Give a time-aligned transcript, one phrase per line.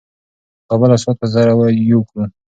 [0.67, 1.51] کابل او سوات به سره
[1.91, 2.23] یو کړو.